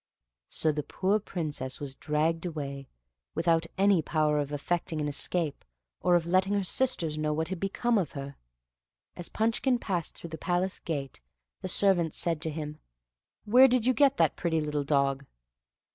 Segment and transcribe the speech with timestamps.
[0.49, 2.87] So the poor Princess was dragged away,
[3.35, 5.63] without any power of effecting an escape,
[5.99, 8.35] or of letting her sisters know what had become of her.
[9.15, 11.21] As Punchkin passed through the palace gate
[11.61, 12.79] the servants said to him,
[13.45, 15.23] "Where did yon get that pretty little dog?"